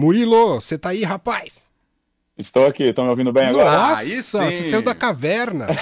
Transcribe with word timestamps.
Murilo, 0.00 0.54
você 0.54 0.78
tá 0.78 0.88
aí, 0.88 1.04
rapaz? 1.04 1.68
Estou 2.38 2.66
aqui, 2.66 2.84
estão 2.84 3.04
me 3.04 3.10
ouvindo 3.10 3.30
bem 3.34 3.48
agora? 3.48 3.70
Nossa, 3.70 4.02
você 4.02 4.70
saiu 4.70 4.80
da 4.80 4.94
caverna. 4.94 5.66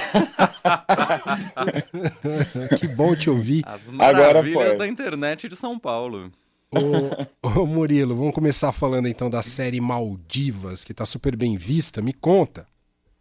que 2.81 2.89
bom 2.89 3.15
te 3.15 3.31
ouvir. 3.31 3.63
As 3.65 3.93
maravilhas 3.93 4.77
da 4.77 4.89
internet 4.89 5.49
de 5.49 5.55
São 5.55 5.79
Paulo. 5.79 6.33
Ô, 6.73 7.61
ô, 7.61 7.65
Murilo, 7.65 8.17
vamos 8.17 8.35
começar 8.35 8.73
falando 8.73 9.07
então 9.07 9.31
da 9.31 9.41
série 9.41 9.81
Maldivas, 9.81 10.83
que 10.83 10.93
tá 10.93 11.07
super 11.07 11.37
bem 11.37 11.57
vista. 11.57 12.03
Me 12.03 12.13
conta. 12.13 12.67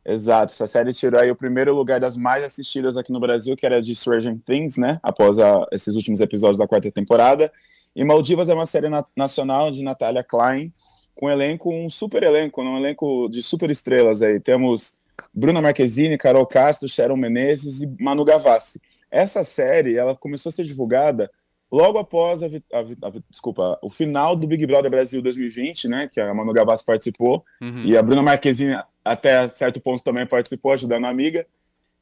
Exato, 0.03 0.51
essa 0.51 0.65
série 0.65 0.91
tirou 0.93 1.21
aí 1.21 1.29
o 1.29 1.35
primeiro 1.35 1.75
lugar 1.75 1.99
das 1.99 2.17
mais 2.17 2.43
assistidas 2.43 2.97
aqui 2.97 3.11
no 3.11 3.19
Brasil, 3.19 3.55
que 3.55 3.67
era 3.67 3.79
de 3.79 3.93
Stranger 3.93 4.35
Things, 4.43 4.77
né? 4.77 4.99
Após 5.03 5.37
a, 5.37 5.63
esses 5.71 5.93
últimos 5.93 6.19
episódios 6.21 6.57
da 6.57 6.67
quarta 6.67 6.91
temporada. 6.91 7.53
E 7.97 8.05
Maldivas 8.05 8.47
é 8.47 8.53
uma 8.53 8.67
série 8.67 8.89
na, 8.89 9.03
nacional 9.15 9.71
de 9.71 9.83
Natália 9.83 10.23
Klein, 10.23 10.71
com 11.15 11.27
elenco, 11.27 11.73
um 11.73 11.89
super 11.89 12.21
elenco, 12.21 12.61
um 12.61 12.77
elenco 12.77 13.27
de 13.27 13.41
super 13.41 13.71
estrelas 13.71 14.21
aí. 14.21 14.39
Temos 14.39 14.99
Bruna 15.33 15.63
Marquezine, 15.63 16.15
Carol 16.15 16.45
Castro, 16.45 16.87
Sharon 16.87 17.17
Menezes 17.17 17.81
e 17.81 17.87
Manu 17.99 18.23
Gavassi. 18.23 18.79
Essa 19.09 19.43
série, 19.43 19.97
ela 19.97 20.15
começou 20.15 20.51
a 20.51 20.53
ser 20.53 20.63
divulgada 20.63 21.27
logo 21.71 21.97
após 21.97 22.43
a, 22.43 22.45
a, 22.45 23.07
a, 23.07 23.13
desculpa, 23.31 23.79
o 23.81 23.89
final 23.89 24.35
do 24.35 24.45
Big 24.45 24.63
Brother 24.67 24.91
Brasil 24.91 25.19
2020, 25.19 25.87
né, 25.87 26.07
que 26.07 26.21
a 26.21 26.31
Manu 26.35 26.53
Gavassi 26.53 26.85
participou, 26.85 27.43
uhum. 27.59 27.83
e 27.83 27.97
a 27.97 28.03
Bruna 28.03 28.21
Marquezine 28.21 28.79
até 29.03 29.49
certo 29.49 29.81
ponto 29.81 30.03
também 30.03 30.27
participou, 30.27 30.71
ajudando 30.71 31.05
a 31.05 31.09
amiga, 31.09 31.47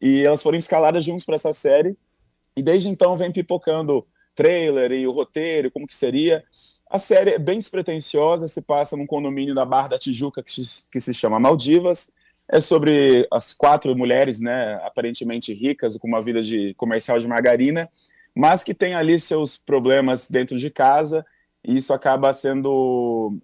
e 0.02 0.26
elas 0.26 0.44
foram 0.44 0.58
escaladas 0.58 1.06
juntos 1.06 1.24
para 1.24 1.36
essa 1.36 1.54
série, 1.54 1.96
e 2.54 2.62
desde 2.62 2.90
então 2.90 3.16
vem 3.16 3.32
pipocando 3.32 4.06
trailer 4.36 4.92
e 4.92 5.08
o 5.08 5.12
roteiro, 5.12 5.72
como 5.72 5.88
que 5.88 5.96
seria. 5.96 6.44
A 6.90 7.00
série 7.00 7.32
é 7.32 7.40
bem 7.40 7.58
despretensiosa, 7.58 8.48
se 8.48 8.62
passa 8.62 8.96
num 8.96 9.08
condomínio 9.08 9.56
da 9.56 9.66
Barra 9.66 9.90
da 9.90 10.00
Tijuca 10.00 10.44
que 10.44 10.52
se, 10.52 10.88
que 10.92 11.02
se 11.02 11.14
chama 11.14 11.40
Maldivas. 11.40 12.12
É 12.48 12.62
sobre 12.62 13.28
as 13.32 13.54
quatro 13.54 13.96
mulheres, 13.98 14.40
né, 14.40 14.76
aparentemente 14.84 15.52
ricas, 15.52 15.98
com 15.98 16.08
uma 16.08 16.22
vida 16.22 16.44
de 16.44 16.76
comercial 16.76 17.18
de 17.18 17.28
margarina, 17.28 17.90
mas 18.36 18.64
que 18.64 18.76
tem 18.76 18.94
ali 18.94 19.20
seus 19.20 19.58
problemas 19.58 20.30
dentro 20.30 20.56
de 20.60 20.70
casa, 20.70 21.26
e 21.64 21.78
isso 21.78 21.92
acaba 21.92 22.34
sendo 22.34 23.36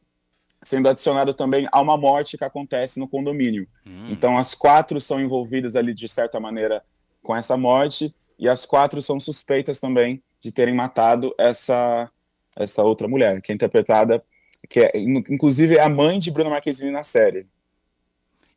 sendo 0.63 0.87
adicionado 0.87 1.33
também 1.33 1.67
a 1.71 1.81
uma 1.81 1.97
morte 1.97 2.37
que 2.37 2.43
acontece 2.43 2.99
no 2.99 3.07
condomínio. 3.07 3.67
Hum. 3.83 4.05
Então 4.09 4.37
as 4.37 4.53
quatro 4.53 5.01
são 5.01 5.19
envolvidas 5.19 5.75
ali 5.75 5.91
de 5.91 6.07
certa 6.07 6.39
maneira 6.39 6.83
com 7.23 7.35
essa 7.35 7.57
morte 7.57 8.13
e 8.37 8.47
as 8.47 8.63
quatro 8.63 9.01
são 9.01 9.19
suspeitas 9.19 9.79
também 9.79 10.21
de 10.41 10.51
terem 10.51 10.73
matado 10.73 11.33
essa 11.37 12.09
essa 12.53 12.83
outra 12.83 13.07
mulher, 13.07 13.41
que 13.41 13.51
é 13.51 13.55
interpretada, 13.55 14.21
que 14.69 14.81
é, 14.81 14.91
inclusive 14.95 15.77
é 15.77 15.81
a 15.81 15.89
mãe 15.89 16.19
de 16.19 16.29
Bruna 16.29 16.49
Marquezine 16.49 16.91
na 16.91 17.03
série. 17.03 17.47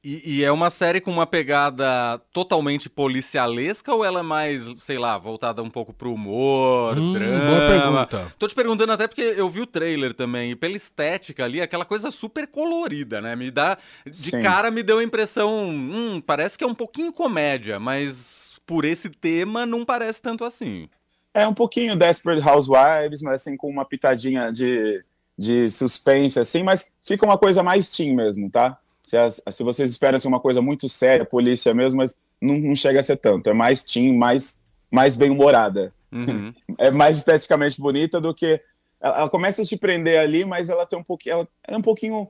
E, 0.03 0.37
e, 0.37 0.45
é 0.45 0.53
uma 0.53 0.69
série 0.69 1.01
com 1.01 1.11
uma 1.11 1.27
pegada 1.27 2.21
totalmente 2.31 2.91
policialesca 2.91 3.95
ou 3.95 4.05
ela 4.05 4.21
é 4.21 4.23
mais, 4.23 4.71
sei 4.77 4.99
lá, 4.99 5.17
voltada 5.17 5.63
um 5.63 5.71
pouco 5.71 5.95
pro 5.95 6.13
humor, 6.13 6.99
hum, 6.99 7.15
drama? 7.15 7.39
Boa 7.47 7.69
pergunta. 7.69 8.33
Tô 8.39 8.47
te 8.47 8.55
perguntando 8.55 8.93
até 8.93 9.09
porque 9.09 9.23
eu 9.23 9.49
vi 9.49 9.63
o 9.63 9.67
trailer 9.67 10.13
também, 10.13 10.51
e 10.51 10.57
pela 10.57 10.77
estética 10.77 11.47
ali, 11.47 11.63
aquela 11.63 11.87
coisa 11.87 12.11
super 12.11 12.47
colorida, 12.47 13.23
né? 13.23 13.35
Me 13.35 13.51
dá. 13.51 13.79
De 14.05 14.31
Sim. 14.31 14.43
cara 14.43 14.71
me 14.71 14.83
deu 14.83 14.99
a 14.99 15.03
impressão. 15.03 15.71
Hum, 15.71 16.21
parece 16.21 16.59
que 16.59 16.65
é 16.65 16.67
um 16.67 16.75
pouquinho 16.75 17.11
comédia, 17.11 17.81
mas 17.81 18.61
por 18.67 18.85
esse 18.85 19.09
tema 19.09 19.65
não 19.65 19.87
parece 19.87 20.21
tanto 20.21 20.45
assim. 20.45 20.87
É 21.35 21.49
um 21.49 21.53
pouquinho 21.53 21.97
Desperate 21.97 22.49
Housewives, 22.49 23.21
mas 23.21 23.37
assim, 23.37 23.57
com 23.57 23.69
uma 23.69 23.85
pitadinha 23.85 24.53
de, 24.53 25.05
de 25.37 25.69
suspense, 25.69 26.39
assim, 26.39 26.63
mas 26.63 26.93
fica 27.05 27.27
uma 27.27 27.37
coisa 27.37 27.61
mais 27.61 27.91
teen 27.91 28.15
mesmo, 28.15 28.49
tá? 28.49 28.79
Se, 29.03 29.17
as, 29.17 29.43
se 29.51 29.63
vocês 29.65 29.91
esperam 29.91 30.19
ser 30.19 30.29
uma 30.29 30.39
coisa 30.39 30.63
muito 30.63 30.89
séria, 30.89 31.25
polícia 31.25 31.75
mesmo, 31.75 31.99
mas 31.99 32.17
não, 32.41 32.57
não 32.59 32.75
chega 32.77 33.01
a 33.01 33.03
ser 33.03 33.17
tanto. 33.17 33.51
É 33.51 33.53
mais 33.53 33.83
teen, 33.83 34.17
mais, 34.17 34.61
mais 34.91 35.17
bem-humorada. 35.17 35.93
Uhum. 36.13 36.55
É 36.79 36.91
mais 36.91 37.19
esteticamente 37.19 37.81
bonita 37.81 38.21
do 38.21 38.35
que. 38.35 38.61
Ela, 39.01 39.19
ela, 39.19 39.29
começa 39.29 39.63
a 39.63 39.65
te 39.65 39.77
prender 39.77 40.19
ali, 40.19 40.45
mas 40.45 40.69
ela 40.69 40.87
tem 40.87 40.99
um 40.99 41.05
pouquinho. 41.05 41.35
Ela 41.35 41.49
é 41.69 41.77
um 41.77 41.83
pouquinho. 41.83 42.29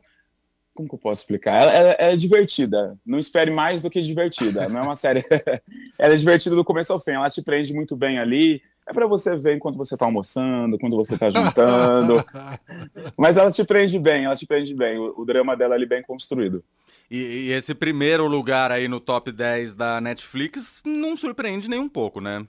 Como 0.74 0.88
que 0.88 0.94
eu 0.94 0.98
posso 0.98 1.22
explicar? 1.22 1.62
Ela, 1.62 1.72
ela, 1.72 1.90
ela 1.92 2.12
é 2.12 2.16
divertida. 2.16 2.98
Não 3.06 3.18
espere 3.18 3.50
mais 3.50 3.80
do 3.80 3.88
que 3.88 4.02
divertida. 4.02 4.68
Não 4.68 4.80
é 4.80 4.82
uma 4.82 4.96
série. 4.96 5.24
ela 5.98 6.12
é 6.14 6.16
divertida 6.16 6.56
do 6.56 6.64
começo 6.64 6.92
ao 6.92 7.00
fim. 7.00 7.12
Ela 7.12 7.30
te 7.30 7.42
prende 7.42 7.72
muito 7.72 7.96
bem 7.96 8.18
ali 8.18 8.60
é 8.86 8.92
para 8.92 9.06
você 9.06 9.36
ver 9.36 9.56
enquanto 9.56 9.76
você 9.76 9.94
está 9.94 10.04
almoçando, 10.04 10.78
quando 10.78 10.96
você 10.96 11.14
está 11.14 11.30
jantando. 11.30 12.24
Mas 13.16 13.36
ela 13.36 13.50
te 13.50 13.64
prende 13.64 13.98
bem, 13.98 14.24
ela 14.24 14.36
te 14.36 14.46
prende 14.46 14.74
bem. 14.74 14.98
O, 14.98 15.22
o 15.22 15.24
drama 15.24 15.56
dela 15.56 15.74
é 15.76 15.86
bem 15.86 16.02
construído. 16.02 16.62
E, 17.10 17.18
e, 17.18 17.52
esse 17.52 17.74
primeiro 17.74 18.26
lugar 18.26 18.72
aí 18.72 18.88
no 18.88 18.98
top 18.98 19.30
10 19.30 19.74
da 19.74 20.00
Netflix 20.00 20.80
não 20.84 21.16
surpreende 21.16 21.68
nem 21.68 21.78
um 21.78 21.88
pouco, 21.88 22.20
né? 22.20 22.46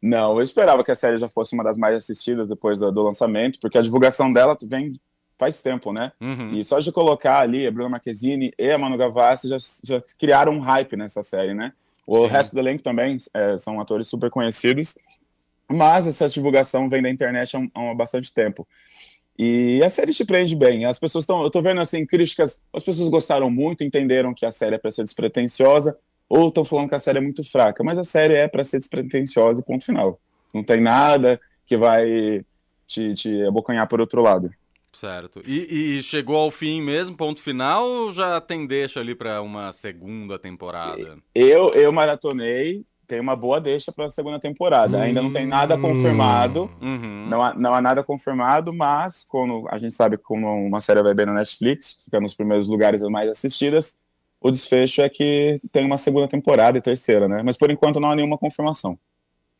Não, 0.00 0.36
eu 0.36 0.42
esperava 0.42 0.84
que 0.84 0.90
a 0.90 0.94
série 0.94 1.16
já 1.16 1.28
fosse 1.28 1.54
uma 1.54 1.64
das 1.64 1.76
mais 1.76 1.96
assistidas 1.96 2.48
depois 2.48 2.78
do, 2.78 2.92
do 2.92 3.02
lançamento, 3.02 3.58
porque 3.58 3.78
a 3.78 3.82
divulgação 3.82 4.32
dela 4.32 4.56
vem 4.62 5.00
faz 5.38 5.62
tempo, 5.62 5.92
né? 5.92 6.12
Uhum. 6.20 6.52
E 6.52 6.64
só 6.64 6.80
de 6.80 6.90
colocar 6.90 7.40
ali 7.40 7.66
a 7.66 7.70
Bruna 7.70 7.88
Marquezine 7.88 8.52
e 8.58 8.70
a 8.70 8.78
Manu 8.78 8.96
Gavassi 8.96 9.48
já, 9.48 9.56
já 9.84 10.02
criaram 10.18 10.52
um 10.52 10.60
hype 10.60 10.96
nessa 10.96 11.22
série, 11.22 11.54
né? 11.54 11.72
O 12.06 12.22
Sim. 12.22 12.26
resto 12.26 12.54
do 12.54 12.58
elenco 12.58 12.82
também 12.82 13.16
é, 13.34 13.56
são 13.56 13.80
atores 13.80 14.08
super 14.08 14.30
conhecidos. 14.30 14.96
Mas 15.70 16.06
essa 16.06 16.28
divulgação 16.28 16.88
vem 16.88 17.02
da 17.02 17.10
internet 17.10 17.56
há, 17.56 17.60
há 17.74 17.94
bastante 17.94 18.32
tempo. 18.32 18.66
E 19.38 19.80
a 19.84 19.88
série 19.88 20.12
te 20.12 20.24
prende 20.24 20.56
bem. 20.56 20.84
As 20.84 20.98
pessoas 20.98 21.22
estão. 21.22 21.42
Eu 21.42 21.50
tô 21.50 21.62
vendo 21.62 21.80
assim, 21.80 22.04
críticas. 22.04 22.60
As 22.72 22.82
pessoas 22.82 23.08
gostaram 23.08 23.48
muito, 23.48 23.84
entenderam 23.84 24.34
que 24.34 24.44
a 24.44 24.50
série 24.50 24.74
é 24.74 24.78
para 24.78 24.90
ser 24.90 25.04
despretensiosa, 25.04 25.96
ou 26.28 26.48
estão 26.48 26.64
falando 26.64 26.88
que 26.88 26.96
a 26.96 26.98
série 26.98 27.18
é 27.18 27.20
muito 27.20 27.48
fraca. 27.48 27.84
Mas 27.84 27.98
a 27.98 28.04
série 28.04 28.34
é 28.34 28.48
para 28.48 28.64
ser 28.64 28.78
despretensiosa 28.78 29.60
e 29.60 29.64
ponto 29.64 29.84
final. 29.84 30.20
Não 30.52 30.64
tem 30.64 30.80
nada 30.80 31.40
que 31.64 31.76
vai 31.76 32.44
te, 32.86 33.14
te 33.14 33.42
abocanhar 33.44 33.86
por 33.86 34.00
outro 34.00 34.22
lado. 34.22 34.50
Certo. 34.92 35.42
E, 35.46 35.98
e, 35.98 36.02
chegou 36.02 36.34
ao 36.34 36.50
fim 36.50 36.80
mesmo, 36.82 37.16
ponto 37.16 37.40
final, 37.40 37.86
ou 37.86 38.12
já 38.12 38.40
tem 38.40 38.66
deixa 38.66 38.98
ali 38.98 39.14
para 39.14 39.40
uma 39.42 39.70
segunda 39.70 40.38
temporada? 40.38 41.18
Eu, 41.34 41.72
eu 41.74 41.92
maratonei, 41.92 42.84
tem 43.08 43.18
uma 43.18 43.34
boa 43.34 43.58
deixa 43.58 43.90
para 43.90 44.04
a 44.04 44.10
segunda 44.10 44.38
temporada. 44.38 44.98
Hum, 44.98 45.00
Ainda 45.00 45.22
não 45.22 45.32
tem 45.32 45.46
nada 45.46 45.78
confirmado, 45.78 46.70
uhum. 46.80 47.26
não, 47.28 47.42
há, 47.42 47.54
não 47.54 47.74
há 47.74 47.80
nada 47.80 48.04
confirmado, 48.04 48.72
mas 48.72 49.24
quando 49.26 49.66
a 49.70 49.78
gente 49.78 49.94
sabe 49.94 50.18
como 50.18 50.46
uma 50.46 50.80
série 50.80 51.02
vai 51.02 51.14
bem 51.14 51.24
na 51.24 51.32
Netflix, 51.32 52.02
fica 52.04 52.20
nos 52.20 52.34
primeiros 52.34 52.68
lugares 52.68 53.00
mais 53.02 53.30
assistidas, 53.30 53.96
o 54.40 54.50
desfecho 54.50 55.00
é 55.00 55.08
que 55.08 55.58
tem 55.72 55.86
uma 55.86 55.96
segunda 55.96 56.28
temporada 56.28 56.76
e 56.76 56.82
terceira, 56.82 57.26
né? 57.26 57.42
Mas 57.42 57.56
por 57.56 57.70
enquanto 57.70 57.98
não 57.98 58.10
há 58.10 58.14
nenhuma 58.14 58.38
confirmação. 58.38 58.98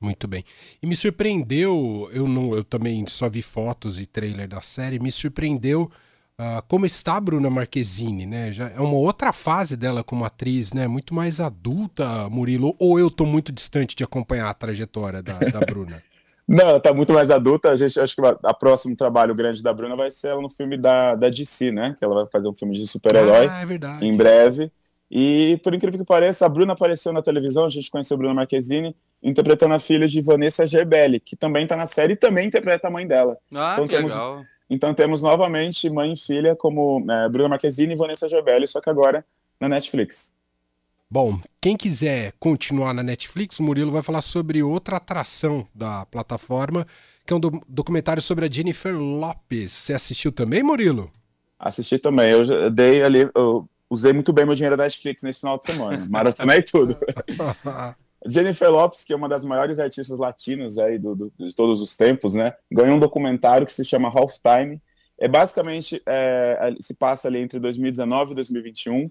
Muito 0.00 0.28
bem. 0.28 0.44
E 0.80 0.86
me 0.86 0.94
surpreendeu, 0.94 2.08
eu 2.12 2.28
não, 2.28 2.54
eu 2.54 2.62
também 2.62 3.04
só 3.08 3.28
vi 3.28 3.42
fotos 3.42 3.98
e 3.98 4.06
trailer 4.06 4.46
da 4.46 4.60
série, 4.60 5.00
me 5.00 5.10
surpreendeu 5.10 5.90
Uh, 6.40 6.62
como 6.68 6.86
está 6.86 7.16
a 7.16 7.20
Bruna 7.20 7.50
Marquezine, 7.50 8.24
né? 8.24 8.52
Já 8.52 8.68
é 8.68 8.78
uma 8.78 8.94
outra 8.94 9.32
fase 9.32 9.76
dela 9.76 10.04
como 10.04 10.24
atriz, 10.24 10.72
né? 10.72 10.86
Muito 10.86 11.12
mais 11.12 11.40
adulta, 11.40 12.28
Murilo. 12.30 12.76
Ou 12.78 12.96
eu 12.96 13.08
estou 13.08 13.26
muito 13.26 13.50
distante 13.50 13.96
de 13.96 14.04
acompanhar 14.04 14.48
a 14.48 14.54
trajetória 14.54 15.20
da, 15.20 15.36
da 15.36 15.58
Bruna? 15.58 16.00
Não, 16.46 16.68
ela 16.68 16.80
tá 16.80 16.94
muito 16.94 17.12
mais 17.12 17.32
adulta. 17.32 17.70
A 17.70 17.76
gente 17.76 17.98
acho 17.98 18.14
que 18.14 18.22
a 18.24 18.54
próximo 18.54 18.94
trabalho 18.94 19.34
grande 19.34 19.64
da 19.64 19.72
Bruna 19.72 19.96
vai 19.96 20.12
ser 20.12 20.28
ela 20.28 20.40
no 20.40 20.48
filme 20.48 20.78
da, 20.78 21.16
da 21.16 21.28
DC, 21.28 21.72
né? 21.72 21.96
Que 21.98 22.04
ela 22.04 22.14
vai 22.14 22.26
fazer 22.30 22.46
um 22.46 22.54
filme 22.54 22.76
de 22.76 22.86
super-herói 22.86 23.48
ah, 23.48 23.66
é 24.00 24.04
em 24.04 24.16
breve. 24.16 24.70
E 25.10 25.60
por 25.64 25.74
incrível 25.74 25.98
que 25.98 26.06
pareça, 26.06 26.46
a 26.46 26.48
Bruna 26.48 26.74
apareceu 26.74 27.12
na 27.12 27.20
televisão, 27.20 27.64
a 27.64 27.70
gente 27.70 27.90
conheceu 27.90 28.14
a 28.14 28.18
Bruna 28.18 28.34
Marquezine, 28.34 28.94
interpretando 29.20 29.74
a 29.74 29.80
filha 29.80 30.06
de 30.06 30.22
Vanessa 30.22 30.68
Gerbelli, 30.68 31.18
que 31.18 31.34
também 31.34 31.64
está 31.64 31.74
na 31.74 31.86
série 31.86 32.12
e 32.12 32.16
também 32.16 32.46
interpreta 32.46 32.86
a 32.86 32.90
mãe 32.90 33.06
dela. 33.06 33.36
Ah, 33.52 33.72
então, 33.72 33.88
que 33.88 33.96
temos, 33.96 34.12
legal 34.12 34.44
então 34.68 34.92
temos 34.94 35.22
novamente 35.22 35.88
mãe 35.88 36.12
e 36.12 36.16
filha 36.16 36.54
como 36.54 37.04
é, 37.10 37.28
Bruna 37.28 37.48
Marquezine 37.48 37.94
e 37.94 37.96
Vanessa 37.96 38.28
Gerbelli, 38.28 38.68
só 38.68 38.80
que 38.80 38.90
agora 38.90 39.24
na 39.60 39.68
Netflix. 39.68 40.36
Bom, 41.10 41.40
quem 41.60 41.74
quiser 41.76 42.32
continuar 42.38 42.92
na 42.92 43.02
Netflix, 43.02 43.58
o 43.58 43.62
Murilo 43.62 43.90
vai 43.90 44.02
falar 44.02 44.20
sobre 44.20 44.62
outra 44.62 44.96
atração 44.96 45.66
da 45.74 46.04
plataforma, 46.04 46.86
que 47.26 47.32
é 47.32 47.36
um 47.36 47.40
do 47.40 47.62
documentário 47.66 48.20
sobre 48.20 48.44
a 48.44 48.50
Jennifer 48.50 48.94
Lopes. 48.94 49.72
Você 49.72 49.94
assistiu 49.94 50.30
também, 50.30 50.62
Murilo? 50.62 51.10
Assisti 51.58 51.98
também. 51.98 52.30
Eu 52.30 52.70
dei 52.70 53.02
ali, 53.02 53.28
eu 53.34 53.66
usei 53.88 54.12
muito 54.12 54.34
bem 54.34 54.44
meu 54.44 54.54
dinheiro 54.54 54.76
da 54.76 54.84
Netflix 54.84 55.22
nesse 55.22 55.40
final 55.40 55.58
de 55.58 55.64
semana. 55.64 56.06
Maratonei 56.10 56.62
tudo. 56.62 56.98
Jennifer 58.26 58.70
Lopes, 58.70 59.04
que 59.04 59.12
é 59.12 59.16
uma 59.16 59.28
das 59.28 59.44
maiores 59.44 59.78
artistas 59.78 60.18
latinas 60.18 60.76
aí 60.78 60.98
do, 60.98 61.14
do, 61.14 61.32
de 61.38 61.54
todos 61.54 61.80
os 61.80 61.96
tempos, 61.96 62.34
né? 62.34 62.54
Ganhou 62.70 62.96
um 62.96 63.00
documentário 63.00 63.66
que 63.66 63.72
se 63.72 63.84
chama 63.84 64.08
Halftime. 64.08 64.80
É 65.18 65.28
basicamente 65.28 66.02
é, 66.06 66.74
se 66.80 66.94
passa 66.94 67.28
ali 67.28 67.38
entre 67.38 67.58
2019 67.58 68.32
e 68.32 68.34
2021, 68.34 69.10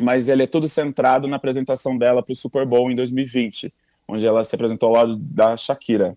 mas 0.00 0.28
ele 0.28 0.42
é 0.42 0.46
todo 0.46 0.68
centrado 0.68 1.26
na 1.26 1.36
apresentação 1.36 1.96
dela 1.96 2.22
para 2.22 2.32
o 2.32 2.36
Super 2.36 2.66
Bowl 2.66 2.90
em 2.90 2.94
2020, 2.94 3.72
onde 4.08 4.26
ela 4.26 4.44
se 4.44 4.54
apresentou 4.54 4.88
ao 4.88 4.94
lado 4.94 5.16
da 5.16 5.56
Shakira. 5.56 6.16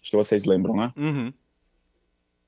Acho 0.00 0.10
que 0.10 0.16
vocês 0.16 0.44
lembram, 0.44 0.76
né? 0.76 0.92
Uhum. 0.96 1.32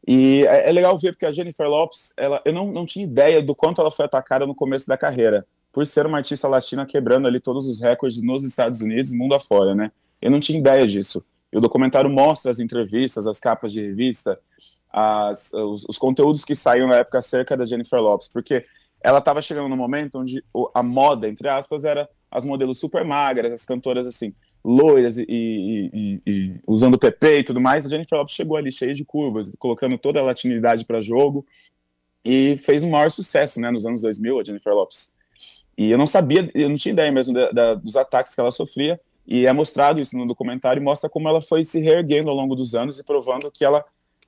E 0.06 0.44
é, 0.46 0.69
é, 0.69 0.72
legal 0.72 0.99
ver 0.99 1.12
porque 1.12 1.25
a 1.25 1.32
Jennifer 1.32 1.66
Lopes, 1.66 2.12
ela, 2.16 2.43
eu 2.44 2.52
não, 2.52 2.70
não 2.70 2.84
tinha 2.84 3.05
ideia 3.05 3.40
do 3.40 3.55
quanto 3.55 3.81
ela 3.81 3.90
foi 3.90 4.05
atacada 4.05 4.46
no 4.46 4.55
começo 4.55 4.87
da 4.87 4.99
carreira, 4.99 5.46
por 5.75 5.85
ser 5.85 6.06
uma 6.06 6.19
artista 6.19 6.47
latina 6.47 6.87
quebrando 6.87 7.26
ali 7.26 7.41
todos 7.41 7.67
os 7.67 7.81
recordes 7.81 8.23
nos 8.23 8.44
Estados 8.44 8.81
Unidos 8.81 9.12
mundo 9.12 9.35
afora, 9.35 9.75
né? 9.75 9.91
Eu 10.23 10.31
não 10.31 10.38
tinha 10.38 10.56
ideia 10.56 10.87
disso. 10.87 11.26
E 11.53 11.59
o 11.59 11.61
documentário 11.61 12.09
mostra 12.09 12.49
as 12.49 12.61
entrevistas, 12.61 13.26
as 13.26 13.41
capas 13.41 13.73
de 13.73 13.82
revista, 13.82 14.38
as, 14.88 15.53
os, 15.53 15.85
os, 15.88 15.99
conteúdos 15.99 16.44
que 16.44 16.55
saíram 16.55 16.87
na 16.87 16.99
época 16.99 17.19
acerca 17.19 17.56
da 17.56 17.67
Jennifer 17.67 18.00
Lopes, 18.00 18.29
porque 18.29 18.65
ela 19.03 19.19
estava 19.19 19.43
chegando 19.43 19.69
no 19.69 19.76
momento 19.76 20.21
onde 20.21 20.44
a 20.73 20.82
moda, 20.82 21.29
entre 21.29 21.49
aspas, 21.49 21.85
era 21.85 22.09
as 22.31 22.44
modelos 22.44 22.79
super 22.79 23.05
magras, 23.05 23.53
as 23.53 23.65
cantoras 23.65 24.06
assim, 24.06 24.32
loiras 24.65 25.19
e, 25.19 25.26
e, 25.29 25.91
e, 25.93 26.23
e 26.25 26.61
usando 26.69 26.97
PP 26.97 27.38
e 27.41 27.44
tudo 27.44 27.61
mais. 27.61 27.85
A 27.85 27.88
Jennifer 27.88 28.17
Lopes 28.17 28.37
chegou 28.37 28.56
ali 28.56 28.71
cheia 28.71 28.94
de 28.94 29.05
curvas, 29.05 29.53
colocando 29.59 29.99
toda 29.99 30.21
a 30.21 30.23
latinidade 30.23 30.85
para 30.85 31.00
jogo 31.00 31.44
e 32.25 32.56
fez 32.59 32.85
um 32.85 32.91
maior 32.91 33.11
sucesso, 33.11 33.61
né, 33.61 33.73
nos 33.73 33.85
anos 33.85 34.00
2000, 34.03 34.38
a 34.38 34.44
Jennifer 34.44 34.73
Lopes. 34.73 35.13
E 35.76 35.91
eu 35.91 35.99
não 35.99 36.06
sabia, 36.06 36.50
eu 36.55 36.69
não 36.69 36.76
tinha 36.76 36.93
ideia 36.93 37.11
mesmo 37.11 37.35
da, 37.35 37.50
da, 37.50 37.75
dos 37.75 37.97
ataques 37.97 38.35
que 38.35 38.41
ela 38.41 38.50
sofria, 38.50 39.00
e 39.26 39.47
é 39.47 39.53
mostrado 39.53 40.00
isso 40.00 40.17
no 40.17 40.26
documentário 40.26 40.81
e 40.81 40.85
mostra 40.85 41.09
como 41.09 41.29
ela 41.29 41.41
foi 41.41 41.65
se 41.65 41.81
reerguendo 41.81 42.31
ao 42.31 42.37
longo 42.37 42.55
dos 42.55 42.75
anos 42.75 42.99
e 42.99 43.05
provando 43.05 43.50
que 43.50 43.65
ela 43.65 43.85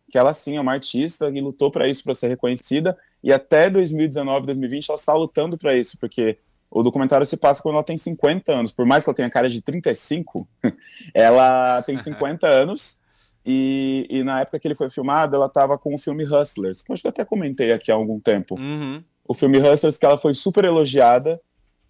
que 0.09 0.17
ela 0.17 0.33
sim 0.33 0.57
é 0.57 0.61
uma 0.61 0.73
artista 0.73 1.29
e 1.29 1.41
lutou 1.41 1.69
para 1.69 1.89
isso 1.89 2.05
para 2.05 2.15
ser 2.15 2.29
reconhecida 2.29 2.97
e 3.23 3.33
até 3.33 3.69
2019, 3.69 4.47
2020 4.47 4.89
ela 4.89 4.99
está 4.99 5.13
lutando 5.15 5.59
para 5.59 5.77
isso, 5.77 5.99
porque 5.99 6.39
o 6.71 6.81
documentário 6.81 7.27
se 7.27 7.37
passa 7.37 7.61
quando 7.61 7.75
ela 7.75 7.83
tem 7.83 7.97
50 7.97 8.53
anos, 8.53 8.71
por 8.71 8.87
mais 8.87 9.03
que 9.03 9.11
ela 9.11 9.17
tenha 9.17 9.29
cara 9.29 9.51
de 9.51 9.61
35, 9.61 10.49
ela 11.13 11.83
tem 11.83 11.99
50 11.99 12.47
anos 12.47 13.03
e, 13.45 14.07
e, 14.11 14.25
na 14.25 14.41
época 14.41 14.59
que 14.59 14.67
ele 14.67 14.75
foi 14.75 14.91
filmado, 14.91 15.37
ela 15.37 15.47
estava 15.47 15.79
com 15.79 15.95
o 15.95 15.99
filme 15.99 16.25
Hustlers, 16.25 16.83
que 16.83 16.91
eu 16.91 16.95
acho 16.95 17.03
que 17.03 17.07
eu 17.07 17.11
até 17.11 17.25
comentei 17.25 17.73
aqui 17.73 17.93
há 17.93 17.95
algum 17.95 18.19
tempo. 18.19 18.59
Uhum. 18.59 19.03
O 19.29 19.35
filme 19.35 19.59
Hustlers, 19.59 19.99
que 19.99 20.07
ela 20.07 20.19
foi 20.19 20.35
super 20.35 20.65
elogiada 20.65 21.41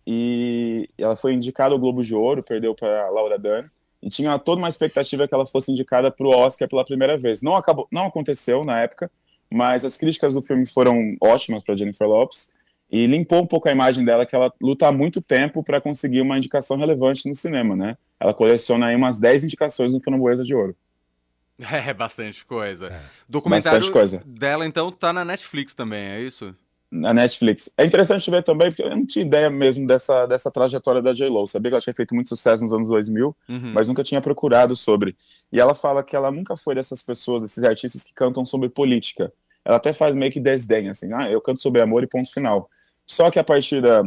e 0.07 0.89
ela 0.97 1.17
foi 1.17 1.35
indicada 1.35 1.75
ao 1.75 1.79
Globo 1.79 2.05
de 2.05 2.15
Ouro, 2.15 2.43
perdeu 2.43 2.75
para 2.75 3.11
Laura 3.11 3.39
Dern 3.39 3.69
e 4.03 4.09
tinha 4.09 4.39
toda 4.39 4.59
uma 4.61 4.69
expectativa 4.69 5.27
que 5.27 5.35
ela 5.35 5.47
fosse 5.47 5.73
indicada 5.73 6.11
para 6.11 6.27
o 6.27 6.31
Oscar 6.31 6.69
pela 6.69 6.85
primeira 6.85 7.19
vez. 7.19 7.43
Não 7.43 7.57
acabou, 7.57 7.89
não 7.91 8.07
aconteceu 8.07 8.63
na 8.65 8.81
época, 8.81 9.11
mas 9.51 9.85
as 9.85 9.97
críticas 9.97 10.35
do 10.35 10.43
filme 10.43 10.67
foram 10.67 11.17
ótimas 11.21 11.63
para 11.63 11.77
Jennifer 11.77 12.07
Lopes 12.07 12.53
e 12.91 13.07
limpou 13.07 13.43
um 13.43 13.47
pouco 13.47 13.69
a 13.69 13.73
imagem 13.73 14.05
dela 14.05 14.25
que 14.25 14.35
ela 14.37 14.53
luta 14.63 14.87
há 14.87 14.93
muito 14.93 15.21
tempo 15.21 15.63
para 15.63 15.81
conseguir 15.81 16.21
uma 16.21 16.39
indicação 16.39 16.77
relevante 16.77 17.29
no 17.29 17.35
cinema, 17.35 17.75
né? 17.75 17.99
Ela 18.21 18.33
coleciona 18.33 18.87
aí 18.87 18.97
umas 18.97 19.19
10 19.19 19.45
indicações 19.45 19.93
no 19.93 20.01
Framboesa 20.01 20.45
de 20.45 20.55
Ouro. 20.55 20.77
É, 21.73 21.95
bastante 21.95 22.45
coisa. 22.45 22.89
É. 22.89 23.01
Documentário 23.27 23.79
bastante 23.79 23.93
coisa. 23.93 24.21
dela, 24.27 24.67
então, 24.67 24.93
tá 24.93 25.11
na 25.11 25.25
Netflix 25.25 25.73
também, 25.73 26.07
é 26.07 26.21
isso? 26.21 26.55
Na 26.91 27.13
Netflix. 27.13 27.71
É 27.77 27.85
interessante 27.85 28.31
ver 28.31 28.43
também, 28.43 28.71
porque 28.71 28.83
eu 28.83 28.91
não 28.91 29.05
tinha 29.05 29.25
ideia 29.25 29.51
mesmo 29.51 29.87
dessa, 29.87 30.27
dessa 30.27 30.51
trajetória 30.51 31.03
da 31.03 31.13
J-Lo. 31.13 31.47
Sabia 31.47 31.71
que 31.71 31.75
ela 31.75 31.81
tinha 31.81 31.95
feito 31.95 32.15
muito 32.15 32.29
sucesso 32.29 32.63
nos 32.63 32.73
anos 32.73 32.89
2000, 32.89 33.37
uhum. 33.49 33.73
mas 33.75 33.89
nunca 33.89 34.03
tinha 34.03 34.21
procurado 34.21 34.77
sobre. 34.77 35.17
E 35.53 35.61
ela 35.61 35.75
fala 35.75 36.03
que 36.03 36.15
ela 36.15 36.31
nunca 36.31 36.57
foi 36.57 36.75
dessas 36.75 37.03
pessoas, 37.03 37.43
desses 37.43 37.65
artistas 37.65 38.03
que 38.03 38.15
cantam 38.15 38.45
sobre 38.45 38.69
política. 38.69 39.33
Ela 39.65 39.77
até 39.77 39.93
faz 39.93 40.15
meio 40.15 40.31
que 40.31 40.39
desdém, 40.39 40.89
assim, 40.89 41.13
ah, 41.13 41.29
eu 41.29 41.41
canto 41.41 41.61
sobre 41.61 41.81
amor 41.83 42.05
e 42.05 42.07
ponto 42.07 42.33
final. 42.33 42.71
Só 43.05 43.31
que 43.31 43.39
a 43.39 43.45
partir 43.45 43.81
da. 43.81 44.03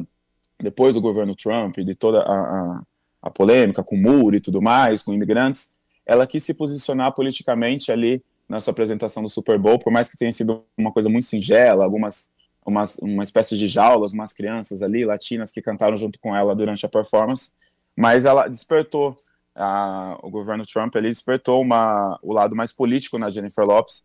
Depois 0.61 0.93
do 0.93 0.99
governo 0.99 1.35
Trump 1.35 1.77
e 1.77 1.85
de 1.85 1.95
toda 1.95 2.19
a, 2.19 2.33
a, 2.33 2.81
a 3.21 3.29
polêmica 3.29 3.81
com 3.81 3.95
o 3.95 3.97
muro 3.97 4.35
e 4.35 4.41
tudo 4.41 4.61
mais, 4.61 5.01
com 5.01 5.13
imigrantes, 5.13 5.73
ela 6.05 6.27
quis 6.27 6.43
se 6.43 6.53
posicionar 6.53 7.13
politicamente 7.13 7.93
ali 7.93 8.21
na 8.47 8.59
sua 8.59 8.71
apresentação 8.71 9.23
do 9.23 9.29
Super 9.29 9.57
Bowl, 9.57 9.79
por 9.79 9.93
mais 9.93 10.09
que 10.09 10.17
tenha 10.17 10.33
sido 10.33 10.65
uma 10.77 10.91
coisa 10.91 11.07
muito 11.07 11.27
singela, 11.27 11.85
algumas 11.85 12.29
uma, 12.69 12.85
uma 13.01 13.23
espécie 13.23 13.57
de 13.57 13.67
jaulas, 13.67 14.13
umas 14.13 14.31
crianças 14.33 14.81
ali, 14.81 15.05
latinas, 15.05 15.51
que 15.51 15.61
cantaram 15.61 15.97
junto 15.97 16.19
com 16.19 16.35
ela 16.35 16.55
durante 16.55 16.85
a 16.85 16.89
performance, 16.89 17.51
mas 17.95 18.25
ela 18.25 18.47
despertou, 18.47 19.15
a, 19.55 20.17
o 20.23 20.29
governo 20.29 20.65
Trump 20.65 20.95
ali 20.95 21.09
despertou 21.09 21.61
uma, 21.61 22.17
o 22.21 22.31
lado 22.31 22.55
mais 22.55 22.71
político 22.71 23.17
na 23.17 23.29
Jennifer 23.29 23.65
Lopes. 23.65 24.03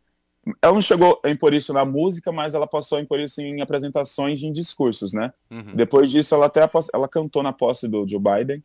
Ela 0.60 0.74
não 0.74 0.82
chegou 0.82 1.20
a 1.24 1.30
impor 1.30 1.54
isso 1.54 1.72
na 1.72 1.84
música, 1.84 2.30
mas 2.32 2.54
ela 2.54 2.66
passou 2.66 2.98
a 2.98 3.00
impor 3.00 3.20
isso 3.20 3.40
em 3.40 3.62
apresentações 3.62 4.42
em 4.42 4.52
discursos, 4.52 5.12
né? 5.12 5.32
Uhum. 5.50 5.74
Depois 5.74 6.10
disso, 6.10 6.34
ela 6.34 6.46
até 6.46 6.68
ela 6.92 7.08
cantou 7.08 7.42
na 7.42 7.52
posse 7.52 7.88
do 7.88 8.06
Joe 8.06 8.20
Biden, 8.20 8.62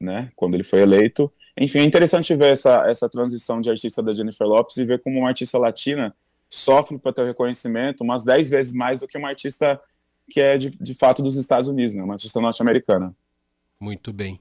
né? 0.00 0.30
Quando 0.34 0.54
ele 0.54 0.64
foi 0.64 0.80
eleito. 0.80 1.30
Enfim, 1.58 1.80
é 1.80 1.84
interessante 1.84 2.34
ver 2.34 2.52
essa, 2.52 2.88
essa 2.88 3.08
transição 3.08 3.60
de 3.60 3.68
artista 3.68 4.02
da 4.02 4.14
Jennifer 4.14 4.46
Lopes 4.46 4.76
e 4.78 4.84
ver 4.84 5.02
como 5.02 5.18
uma 5.18 5.28
artista 5.28 5.58
latina 5.58 6.14
sofre 6.50 6.98
para 6.98 7.12
ter 7.12 7.24
reconhecimento 7.24 8.02
umas 8.02 8.24
10 8.24 8.50
vezes 8.50 8.74
mais 8.74 9.00
do 9.00 9.08
que 9.08 9.16
uma 9.16 9.28
artista 9.28 9.80
que 10.28 10.40
é 10.40 10.58
de, 10.58 10.70
de 10.70 10.94
fato 10.94 11.22
dos 11.22 11.36
Estados 11.36 11.68
Unidos, 11.68 11.94
né? 11.94 12.02
uma 12.02 12.14
artista 12.14 12.40
norte-americana. 12.40 13.14
Muito 13.80 14.12
bem. 14.12 14.40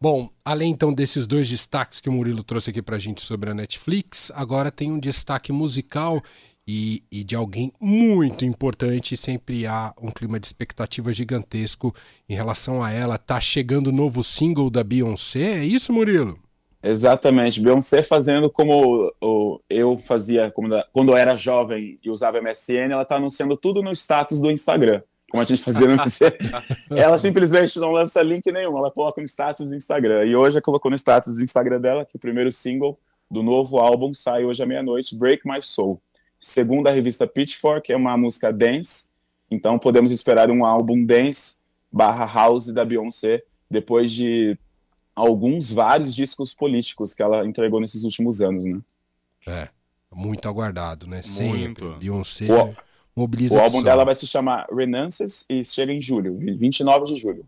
Bom, 0.00 0.30
além 0.44 0.70
então 0.70 0.92
desses 0.92 1.26
dois 1.26 1.48
destaques 1.48 2.00
que 2.00 2.08
o 2.08 2.12
Murilo 2.12 2.44
trouxe 2.44 2.70
aqui 2.70 2.80
para 2.80 2.96
a 2.96 2.98
gente 3.00 3.20
sobre 3.20 3.50
a 3.50 3.54
Netflix, 3.54 4.30
agora 4.34 4.70
tem 4.70 4.92
um 4.92 4.98
destaque 4.98 5.50
musical 5.50 6.22
e, 6.66 7.02
e, 7.10 7.24
de 7.24 7.34
alguém 7.34 7.72
muito 7.80 8.44
importante. 8.44 9.16
Sempre 9.16 9.66
há 9.66 9.92
um 10.00 10.10
clima 10.10 10.38
de 10.38 10.46
expectativa 10.46 11.12
gigantesco 11.12 11.92
em 12.28 12.34
relação 12.34 12.82
a 12.82 12.92
ela. 12.92 13.18
Tá 13.18 13.40
chegando 13.40 13.88
o 13.88 13.92
novo 13.92 14.22
single 14.22 14.70
da 14.70 14.84
Beyoncé, 14.84 15.60
é 15.60 15.64
isso, 15.64 15.92
Murilo? 15.92 16.38
Exatamente, 16.82 17.60
Beyoncé 17.60 18.02
fazendo 18.02 18.48
como 18.48 19.12
eu 19.68 19.98
fazia 20.04 20.52
quando 20.92 21.10
eu 21.10 21.16
era 21.16 21.36
jovem 21.36 21.98
e 22.02 22.08
usava 22.08 22.40
MSN, 22.40 22.92
ela 22.92 23.02
está 23.02 23.16
anunciando 23.16 23.56
tudo 23.56 23.82
no 23.82 23.92
status 23.92 24.40
do 24.40 24.48
Instagram, 24.48 25.02
como 25.28 25.42
a 25.42 25.44
gente 25.44 25.60
fazia 25.60 25.88
no 25.88 25.96
MSN. 25.96 26.36
ela 26.96 27.18
simplesmente 27.18 27.78
não 27.80 27.90
lança 27.90 28.22
link 28.22 28.50
nenhum, 28.52 28.78
ela 28.78 28.92
coloca 28.92 29.20
no 29.20 29.26
status 29.26 29.70
do 29.70 29.76
Instagram. 29.76 30.24
E 30.24 30.36
hoje 30.36 30.56
ela 30.56 30.62
colocou 30.62 30.88
no 30.88 30.96
status 30.96 31.36
do 31.36 31.42
Instagram 31.42 31.80
dela 31.80 32.04
que 32.04 32.14
o 32.14 32.18
primeiro 32.18 32.52
single 32.52 32.96
do 33.28 33.42
novo 33.42 33.78
álbum 33.78 34.14
sai 34.14 34.44
hoje 34.44 34.62
à 34.62 34.66
meia-noite, 34.66 35.16
Break 35.16 35.46
My 35.46 35.60
Soul. 35.60 36.00
Segundo 36.38 36.86
a 36.86 36.92
revista 36.92 37.26
Pitchfork, 37.26 37.92
é 37.92 37.96
uma 37.96 38.16
música 38.16 38.52
dance, 38.52 39.08
então 39.50 39.80
podemos 39.80 40.12
esperar 40.12 40.48
um 40.48 40.64
álbum 40.64 41.04
dance 41.04 41.56
barra 41.90 42.24
house 42.24 42.72
da 42.72 42.84
Beyoncé 42.84 43.42
depois 43.68 44.12
de 44.12 44.56
alguns 45.18 45.70
vários 45.70 46.14
discos 46.14 46.54
políticos 46.54 47.14
que 47.14 47.22
ela 47.22 47.46
entregou 47.46 47.80
nesses 47.80 48.04
últimos 48.04 48.40
anos, 48.40 48.64
né? 48.64 48.80
É, 49.46 49.68
muito 50.12 50.48
aguardado, 50.48 51.06
né? 51.06 51.22
Sempre. 51.22 51.84
Muito. 51.84 51.98
Beyoncé 51.98 52.46
o, 52.52 52.74
mobiliza. 53.14 53.56
O 53.56 53.60
álbum 53.60 53.82
dela 53.82 54.04
vai 54.04 54.14
se 54.14 54.26
chamar 54.26 54.66
Renaissance 54.72 55.44
e 55.48 55.64
chega 55.64 55.92
em 55.92 56.00
julho, 56.00 56.38
29 56.38 57.06
de 57.06 57.16
julho. 57.16 57.46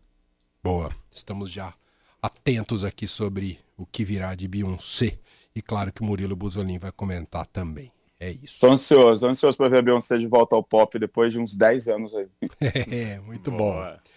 Boa. 0.63 0.95
Estamos 1.11 1.51
já 1.51 1.75
atentos 2.21 2.85
aqui 2.85 3.07
sobre 3.07 3.59
o 3.77 3.87
que 3.87 4.05
virá 4.05 4.35
de 4.35 4.47
Beyoncé. 4.47 5.19
E 5.55 5.63
claro 5.63 5.93
que 5.93 6.03
o 6.03 6.05
Murilo 6.05 6.37
Buzolin 6.37 6.79
vai 6.79 6.93
comentar 6.93 7.47
também. 7.47 7.91
É 8.19 8.31
isso. 8.31 8.61
Tô 8.61 8.71
ansioso, 8.71 9.23
tô 9.23 9.27
ansioso 9.29 9.57
para 9.57 9.69
ver 9.69 9.79
a 9.79 9.83
Beyoncé 9.83 10.19
de 10.19 10.27
volta 10.27 10.55
ao 10.55 10.63
pop 10.63 10.99
depois 10.99 11.33
de 11.33 11.39
uns 11.39 11.55
10 11.55 11.89
anos 11.89 12.15
aí. 12.15 12.29
é, 12.61 13.19
muito 13.21 13.51
Boa. 13.51 13.95
bom. 13.95 14.11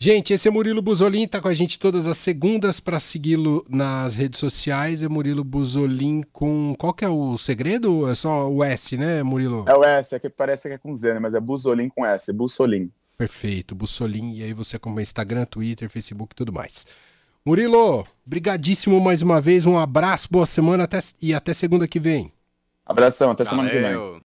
Gente, 0.00 0.32
esse 0.32 0.46
é 0.46 0.50
Murilo 0.50 0.80
Buzolin, 0.80 1.26
tá 1.26 1.40
com 1.40 1.48
a 1.48 1.54
gente 1.54 1.76
todas 1.76 2.06
as 2.06 2.16
segundas 2.18 2.78
para 2.78 3.00
segui-lo 3.00 3.66
nas 3.68 4.14
redes 4.14 4.38
sociais. 4.38 5.02
É 5.02 5.08
Murilo 5.08 5.42
Buzolin 5.42 6.22
com. 6.32 6.72
Qual 6.78 6.94
que 6.94 7.04
é 7.04 7.08
o 7.08 7.36
segredo? 7.36 8.08
É 8.08 8.14
só 8.14 8.48
o 8.48 8.62
S, 8.62 8.96
né, 8.96 9.24
Murilo? 9.24 9.64
É 9.66 9.74
o 9.74 9.82
S, 9.82 10.14
é 10.14 10.20
que 10.20 10.30
parece 10.30 10.68
que 10.68 10.74
é 10.74 10.78
com 10.78 10.94
Z, 10.94 11.14
né? 11.14 11.18
Mas 11.18 11.34
é 11.34 11.40
Buzolin 11.40 11.88
com 11.88 12.06
S, 12.06 12.32
Bussolin. 12.32 12.92
Perfeito, 13.18 13.74
Bussolin. 13.74 14.34
E 14.34 14.44
aí 14.44 14.52
você 14.52 14.76
acompanha 14.76 15.02
Instagram, 15.02 15.44
Twitter, 15.46 15.90
Facebook 15.90 16.32
e 16.32 16.36
tudo 16.36 16.52
mais. 16.52 16.86
Murilo, 17.44 18.06
brigadíssimo 18.24 19.00
mais 19.00 19.20
uma 19.20 19.40
vez. 19.40 19.66
Um 19.66 19.76
abraço, 19.76 20.28
boa 20.30 20.46
semana 20.46 20.84
até... 20.84 21.00
e 21.20 21.34
até 21.34 21.52
segunda 21.52 21.88
que 21.88 21.98
vem. 21.98 22.32
Abração, 22.86 23.32
até 23.32 23.42
Valeu. 23.42 23.68
semana 23.68 23.68
que 23.68 23.98
vem. 23.98 24.22